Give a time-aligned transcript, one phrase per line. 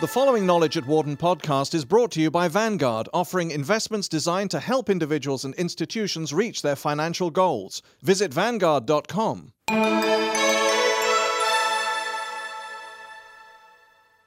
[0.07, 4.59] following Knowledge at Wharton podcast is brought to you by Vanguard, offering investments designed to
[4.59, 7.81] help individuals and institutions reach their financial goals.
[8.01, 9.53] Visit Vanguard.com.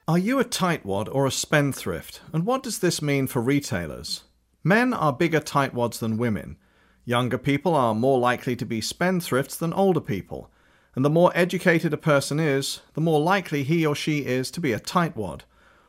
[0.09, 2.20] Are you a tightwad or a spendthrift?
[2.32, 4.25] And what does this mean for retailers?
[4.64, 6.57] Men are bigger tightwads than women.
[7.04, 10.50] Younger people are more likely to be spendthrifts than older people.
[10.95, 14.61] And the more educated a person is, the more likely he or she is to
[14.61, 15.40] be a tightwad.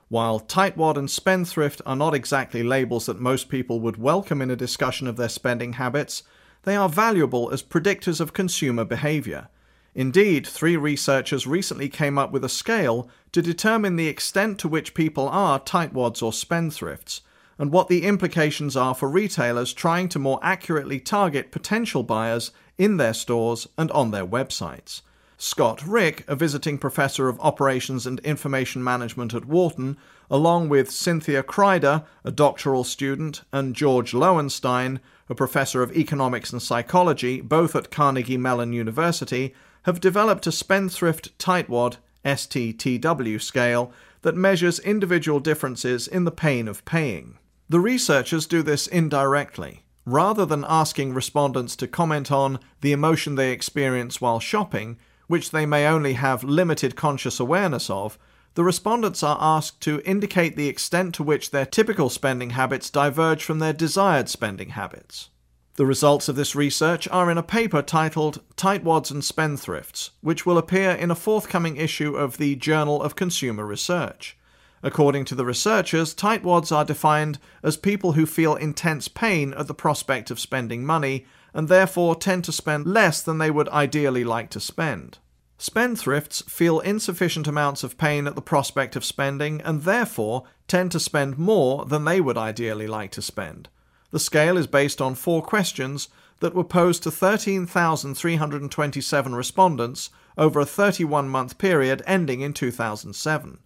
[0.07, 4.55] While tightwad and spendthrift are not exactly labels that most people would welcome in a
[4.55, 6.23] discussion of their spending habits,
[6.63, 9.49] they are valuable as predictors of consumer behavior.
[9.95, 14.93] Indeed, three researchers recently came up with a scale to determine the extent to which
[14.93, 17.21] people are tightwads or spendthrifts,
[17.63, 22.97] and what the implications are for retailers trying to more accurately target potential buyers in
[22.97, 25.01] their stores and on their websites.
[25.37, 29.95] Scott Rick, a visiting professor of operations and information management at Wharton,
[30.29, 36.61] along with Cynthia Cryder, a doctoral student, and George Loewenstein, a professor of economics and
[36.61, 41.95] psychology, both at Carnegie Mellon University, have developed a spendthrift tightwad
[42.25, 47.37] STTW scale that measures individual differences in the pain of paying.
[47.73, 49.81] The researchers do this indirectly.
[50.05, 55.65] Rather than asking respondents to comment on the emotion they experience while shopping, which they
[55.65, 58.19] may only have limited conscious awareness of,
[58.53, 63.43] the respondents are asked to indicate the extent to which their typical spending habits diverge
[63.43, 65.31] from their desired spending habits.
[65.73, 70.59] The results of this research are in a paper titled Tightwads and Spendthrifts, which will
[70.59, 74.37] appear in a forthcoming issue of the Journal of Consumer Research.
[74.83, 79.73] According to the researchers, tightwads are defined as people who feel intense pain at the
[79.73, 84.49] prospect of spending money and therefore tend to spend less than they would ideally like
[84.49, 85.19] to spend.
[85.57, 90.99] Spendthrifts feel insufficient amounts of pain at the prospect of spending and therefore tend to
[90.99, 93.69] spend more than they would ideally like to spend.
[94.11, 96.09] The scale is based on four questions
[96.41, 103.59] that were posed to 13,327 respondents over a 31 month period ending in 2007.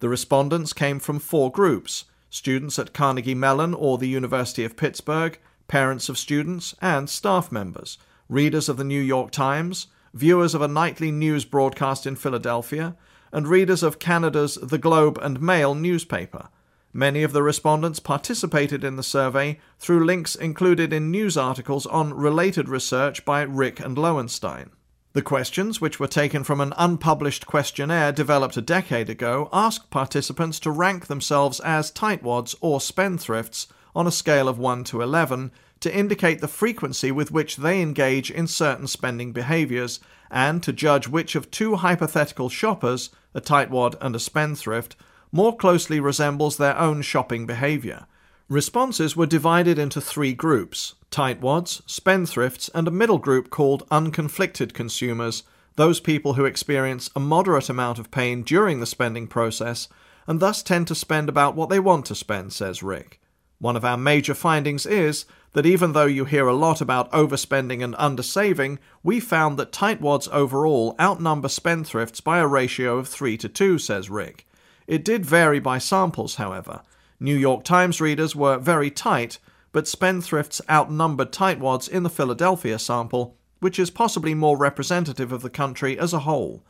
[0.00, 5.38] The respondents came from four groups students at Carnegie Mellon or the University of Pittsburgh,
[5.66, 7.96] parents of students, and staff members,
[8.28, 12.96] readers of the New York Times, viewers of a nightly news broadcast in Philadelphia,
[13.32, 16.48] and readers of Canada's The Globe and Mail newspaper.
[16.92, 22.14] Many of the respondents participated in the survey through links included in news articles on
[22.14, 24.70] related research by Rick and Loewenstein.
[25.18, 30.60] The questions, which were taken from an unpublished questionnaire developed a decade ago, asked participants
[30.60, 35.92] to rank themselves as tightwads or spendthrifts on a scale of 1 to 11 to
[35.92, 39.98] indicate the frequency with which they engage in certain spending behaviors
[40.30, 44.94] and to judge which of two hypothetical shoppers, a tightwad and a spendthrift,
[45.32, 48.06] more closely resembles their own shopping behavior.
[48.50, 55.42] Responses were divided into three groups tightwads, spendthrifts, and a middle group called unconflicted consumers,
[55.76, 59.88] those people who experience a moderate amount of pain during the spending process
[60.26, 63.20] and thus tend to spend about what they want to spend, says Rick.
[63.58, 67.84] One of our major findings is that even though you hear a lot about overspending
[67.84, 73.48] and undersaving, we found that tightwads overall outnumber spendthrifts by a ratio of 3 to
[73.48, 74.46] 2, says Rick.
[74.86, 76.80] It did vary by samples, however.
[77.20, 79.38] New York Times readers were very tight,
[79.72, 85.50] but spendthrifts outnumbered tightwads in the Philadelphia sample, which is possibly more representative of the
[85.50, 86.64] country as a whole.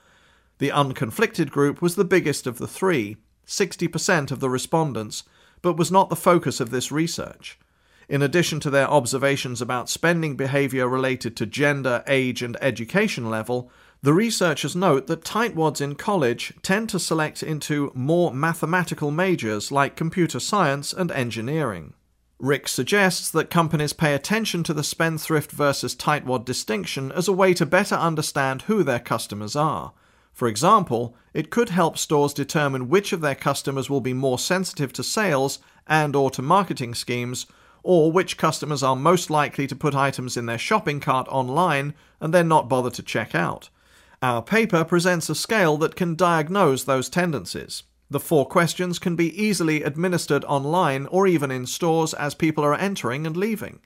[0.59, 3.17] The unconflicted group was the biggest of the three,
[3.47, 5.23] 60% of the respondents,
[5.63, 7.59] but was not the focus of this research.
[8.09, 13.71] In addition to their observations about spending behavior related to gender, age, and education level,
[14.01, 19.97] the researchers note that tightwads in college tend to select into more mathematical majors like
[19.97, 21.95] computer science and engineering.
[22.39, 27.53] Rick suggests that companies pay attention to the spendthrift versus tightwad distinction as a way
[27.55, 29.93] to better understand who their customers are.
[30.33, 34.93] For example, it could help stores determine which of their customers will be more sensitive
[34.93, 35.59] to sales
[35.89, 37.47] and or to marketing schemes,
[37.83, 42.33] or which customers are most likely to put items in their shopping cart online and
[42.33, 43.69] then not bother to check out.
[44.21, 47.85] Our paper presents a scale that can diagnose those tendencies.
[48.11, 52.75] The four questions can be easily administered online or even in stores as people are
[52.75, 53.79] entering and leaving.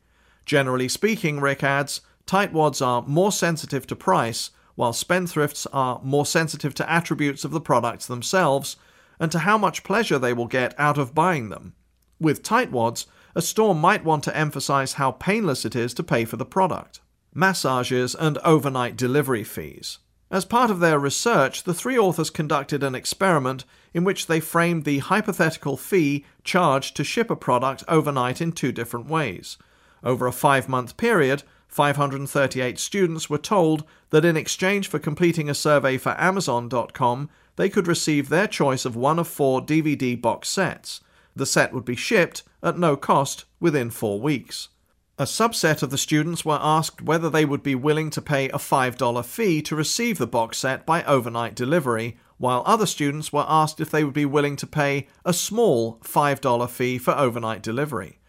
[0.46, 6.75] Generally speaking, Rick adds, tightwads are more sensitive to price while spendthrifts are more sensitive
[6.76, 8.76] to attributes of the products themselves
[9.20, 11.75] and to how much pleasure they will get out of buying them.
[12.19, 13.05] With tightwads,
[13.35, 17.00] a store might want to emphasize how painless it is to pay for the product.
[17.35, 19.99] Massages and overnight delivery fees.
[20.32, 24.84] As part of their research, the three authors conducted an experiment in which they framed
[24.84, 29.58] the hypothetical fee charged to ship a product overnight in two different ways.
[30.02, 35.55] Over a five month period, 538 students were told that in exchange for completing a
[35.55, 41.02] survey for Amazon.com, they could receive their choice of one of four DVD box sets.
[41.37, 44.70] The set would be shipped at no cost within four weeks.
[45.19, 48.56] A subset of the students were asked whether they would be willing to pay a
[48.56, 53.79] $5 fee to receive the box set by overnight delivery, while other students were asked
[53.79, 58.20] if they would be willing to pay a small $5 fee for overnight delivery.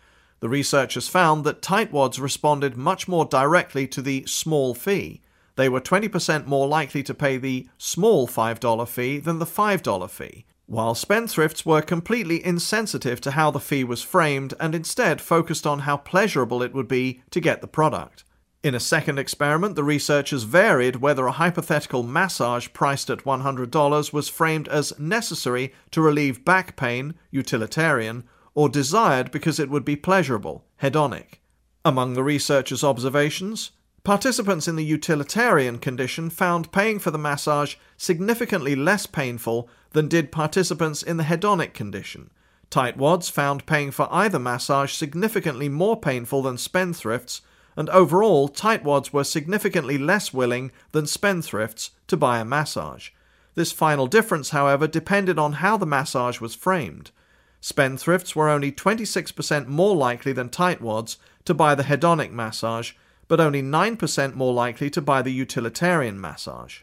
[0.42, 5.22] The researchers found that tightwads responded much more directly to the small fee.
[5.56, 10.46] They were 20% more likely to pay the small $5 fee than the $5 fee
[10.66, 15.80] while spendthrifts were completely insensitive to how the fee was framed and instead focused on
[15.80, 18.24] how pleasurable it would be to get the product.
[18.64, 24.30] In a second experiment, the researchers varied whether a hypothetical massage priced at $100 was
[24.30, 28.24] framed as necessary to relieve back pain, utilitarian,
[28.56, 31.40] or desired because it would be pleasurable, hedonic.
[31.84, 33.72] Among the researchers' observations,
[34.04, 40.32] Participants in the utilitarian condition found paying for the massage significantly less painful than did
[40.32, 42.30] participants in the hedonic condition.
[42.70, 47.42] Tightwads found paying for either massage significantly more painful than spendthrifts,
[47.76, 53.10] and overall, tightwads were significantly less willing than spendthrifts to buy a massage.
[53.56, 57.12] This final difference, however, depended on how the massage was framed.
[57.62, 62.94] Spendthrifts were only 26% more likely than tightwads to buy the hedonic massage,
[63.28, 66.80] but only 9% more likely to buy the utilitarian massage.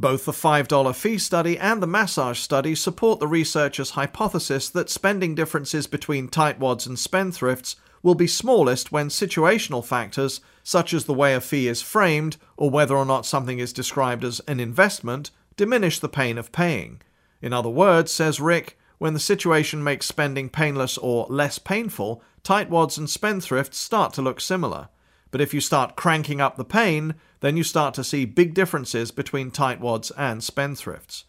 [0.00, 5.34] Both the $5 fee study and the massage study support the researchers' hypothesis that spending
[5.34, 11.34] differences between tightwads and spendthrifts will be smallest when situational factors, such as the way
[11.34, 15.98] a fee is framed or whether or not something is described as an investment, diminish
[15.98, 17.02] the pain of paying.
[17.42, 22.98] In other words, says Rick, when the situation makes spending painless or less painful, tightwads
[22.98, 24.90] and spendthrifts start to look similar.
[25.30, 29.10] But if you start cranking up the pain, then you start to see big differences
[29.10, 31.24] between tightwads and spendthrifts.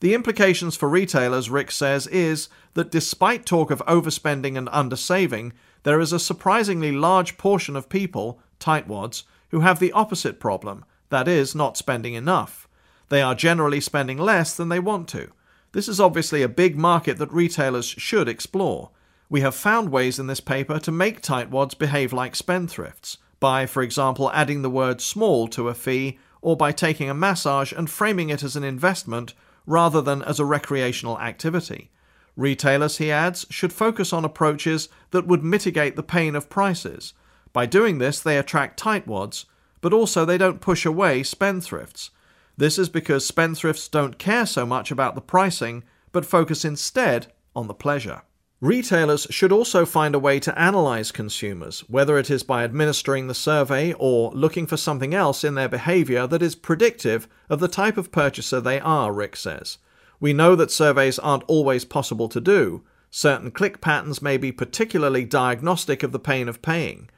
[0.00, 5.52] The implications for retailers, Rick says, is that despite talk of overspending and undersaving,
[5.84, 11.28] there is a surprisingly large portion of people, tightwads, who have the opposite problem that
[11.28, 12.68] is, not spending enough.
[13.08, 15.30] They are generally spending less than they want to.
[15.70, 18.90] This is obviously a big market that retailers should explore.
[19.28, 23.82] We have found ways in this paper to make tightwads behave like spendthrifts by, for
[23.82, 28.30] example, adding the word small to a fee, or by taking a massage and framing
[28.30, 29.34] it as an investment
[29.66, 31.90] rather than as a recreational activity.
[32.38, 37.12] Retailers, he adds, should focus on approaches that would mitigate the pain of prices.
[37.52, 39.44] By doing this, they attract tightwads,
[39.82, 42.08] but also they don't push away spendthrifts.
[42.56, 47.66] This is because spendthrifts don't care so much about the pricing, but focus instead on
[47.66, 48.22] the pleasure.
[48.64, 53.34] Retailers should also find a way to analyze consumers, whether it is by administering the
[53.34, 57.98] survey or looking for something else in their behavior that is predictive of the type
[57.98, 59.76] of purchaser they are, Rick says.
[60.18, 62.82] We know that surveys aren't always possible to do.
[63.10, 67.10] Certain click patterns may be particularly diagnostic of the pain of paying.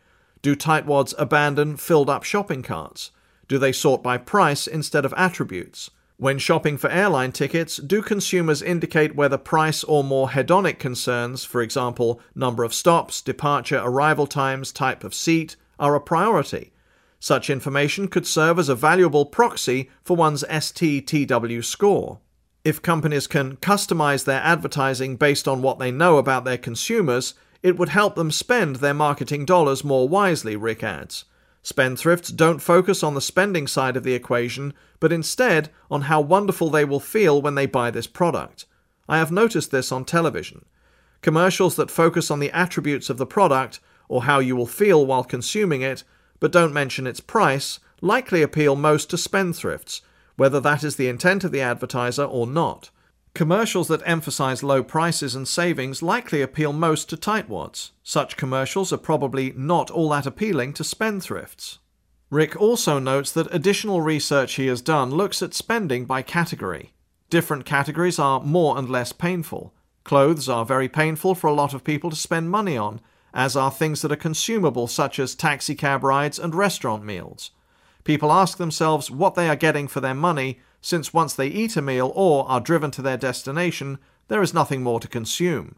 [0.43, 3.12] Do tightwads abandon filled up shopping carts?
[3.46, 5.93] Do they sort by price instead of attributes?
[6.18, 11.60] When shopping for airline tickets, do consumers indicate whether price or more hedonic concerns, for
[11.60, 16.72] example, number of stops, departure, arrival times, type of seat, are a priority?
[17.20, 22.20] Such information could serve as a valuable proxy for one's STTW score.
[22.64, 27.79] If companies can customize their advertising based on what they know about their consumers, it
[27.79, 31.26] would help them spend their marketing dollars more wisely, Rick adds.
[31.67, 36.70] Spendthrifts don't focus on the spending side of the equation, but instead on how wonderful
[36.70, 38.67] they will feel when they buy this product.
[39.08, 40.65] I have noticed this on television.
[41.23, 45.25] Commercials that focus on the attributes of the product, or how you will feel while
[45.25, 46.05] consuming it,
[46.39, 50.03] but don't mention its price, likely appeal most to spendthrifts,
[50.37, 52.91] whether that is the intent of the advertiser or not.
[53.36, 57.90] Commercials that emphasize low prices and savings likely appeal most to tightwads.
[58.02, 61.76] Such commercials are probably not all that appealing to spendthrifts.
[62.31, 66.94] Rick also notes that additional research he has done looks at spending by category.
[67.28, 69.74] Different categories are more and less painful.
[70.02, 73.02] Clothes are very painful for a lot of people to spend money on,
[73.34, 77.50] as are things that are consumable, such as taxicab rides and restaurant meals.
[78.02, 81.82] People ask themselves what they are getting for their money since once they eat a
[81.82, 85.74] meal or are driven to their destination, there is nothing more to consume.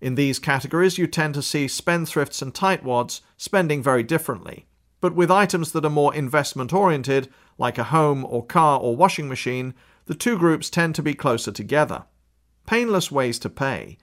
[0.00, 4.66] In these categories, you tend to see spendthrifts and tightwads spending very differently.
[5.00, 7.28] but with items that are more investment oriented,
[7.58, 9.74] like a home or car or washing machine,
[10.06, 12.04] the two groups tend to be closer together.
[12.64, 13.98] Painless ways to pay.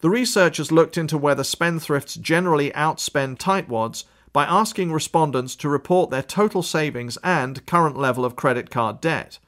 [0.00, 6.22] The researchers looked into whether spendthrifts generally outspend tightwads by asking respondents to report their
[6.22, 9.38] total savings and current level of credit card debt.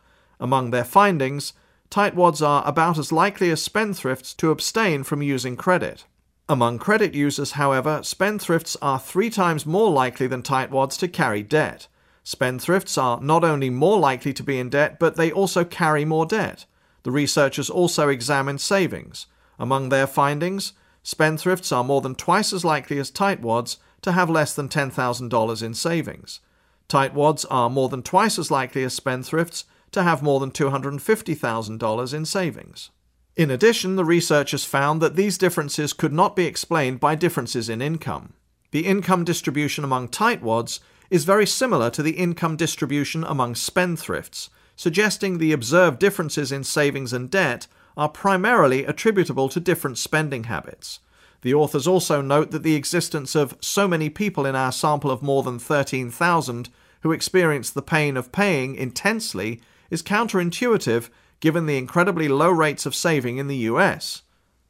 [0.40, 1.52] Among their findings,
[1.90, 6.06] tightwads are about as likely as spendthrifts to abstain from using credit.
[6.48, 11.86] Among credit users, however, spendthrifts are three times more likely than tightwads to carry debt.
[12.24, 16.26] Spendthrifts are not only more likely to be in debt, but they also carry more
[16.26, 16.64] debt.
[17.02, 19.26] The researchers also examined savings.
[19.58, 20.72] Among their findings,
[21.04, 25.74] spendthrifts are more than twice as likely as tightwads to have less than $10,000 in
[25.74, 26.40] savings.
[26.88, 32.24] Tightwads are more than twice as likely as spendthrifts to have more than $250,000 in
[32.24, 32.90] savings.
[33.36, 37.80] In addition, the researchers found that these differences could not be explained by differences in
[37.80, 38.34] income.
[38.70, 40.80] The income distribution among tightwads
[41.10, 47.12] is very similar to the income distribution among spendthrifts, suggesting the observed differences in savings
[47.12, 47.66] and debt
[47.96, 51.00] are primarily attributable to different spending habits.
[51.42, 55.22] The authors also note that the existence of so many people in our sample of
[55.22, 56.68] more than 13,000
[57.02, 62.94] who experience the pain of paying intensely is counterintuitive given the incredibly low rates of
[62.94, 64.22] saving in the US.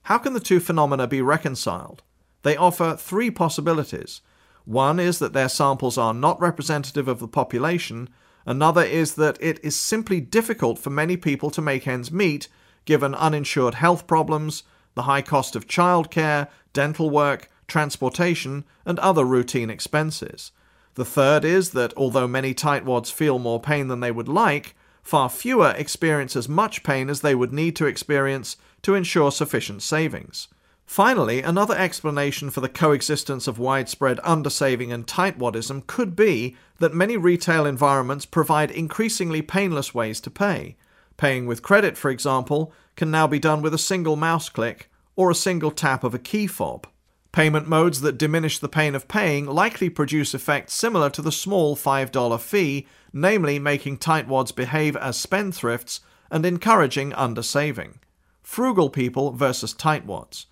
[0.03, 2.03] How can the two phenomena be reconciled?
[2.43, 4.23] They offer three possibilities.
[4.65, 8.09] One is that their samples are not representative of the population,
[8.47, 12.49] another is that it is simply difficult for many people to make ends meet
[12.85, 14.63] given uninsured health problems,
[14.95, 20.51] the high cost of childcare, dental work, transportation, and other routine expenses.
[20.95, 25.29] The third is that although many tightwads feel more pain than they would like, far
[25.29, 30.49] fewer experience as much pain as they would need to experience to ensure sufficient savings.
[30.91, 37.17] Finally, another explanation for the coexistence of widespread undersaving and tightwadism could be that many
[37.17, 40.77] retail environments provide increasingly painless ways to pay.
[41.17, 45.31] Paying with credit, for example, can now be done with a single mouse click or
[45.31, 46.89] a single tap of a key fob.
[47.33, 51.77] Payment modes that diminish the pain of paying likely produce effects similar to the small
[51.77, 57.95] $5 fee, namely making tightwads behave as spendthrifts and encouraging undersaving.
[58.43, 60.47] Frugal people versus tightwads.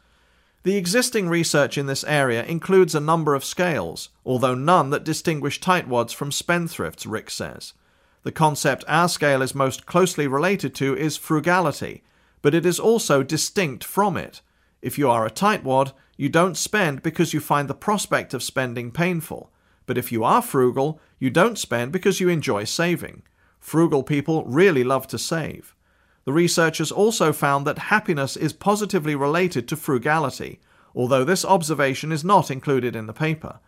[0.62, 5.60] The existing research in this area includes a number of scales, although none that distinguish
[5.60, 7.72] tightwads from spendthrifts, Rick says.
[8.22, 12.02] The concept our scale is most closely related to is frugality,
[12.42, 14.42] but it is also distinct from it.
[14.80, 18.90] If you are a tightwad, you don't spend because you find the prospect of spending
[18.90, 19.50] painful.
[19.86, 23.22] But if you are frugal, you don't spend because you enjoy saving.
[23.58, 25.74] Frugal people really love to save.
[26.24, 30.60] The researchers also found that happiness is positively related to frugality,
[30.94, 33.60] although this observation is not included in the paper.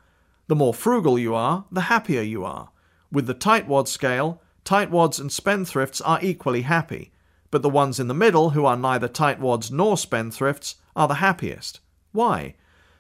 [0.47, 2.71] The more frugal you are, the happier you are.
[3.11, 7.13] With the tightwad scale, tightwads and spendthrifts are equally happy,
[7.51, 11.81] but the ones in the middle, who are neither tightwads nor spendthrifts, are the happiest.
[12.13, 12.55] Why?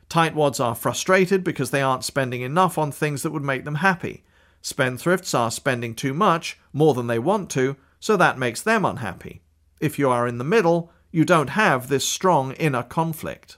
[0.08, 4.24] Tightwads are frustrated because they aren't spending enough on things that would make them happy.
[4.62, 9.42] Spendthrifts are spending too much, more than they want to, so that makes them unhappy.
[9.80, 13.56] If you are in the middle, you don't have this strong inner conflict.